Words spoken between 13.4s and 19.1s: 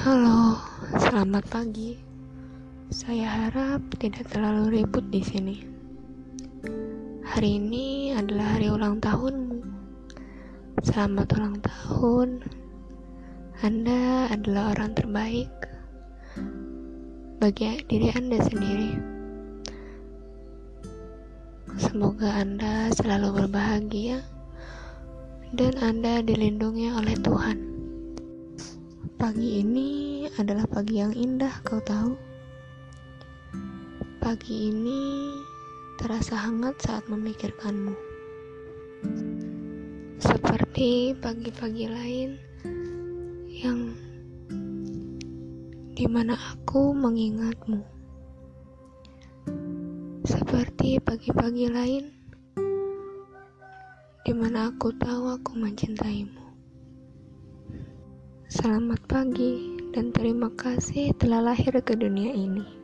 Anda adalah orang terbaik bagi diri Anda sendiri.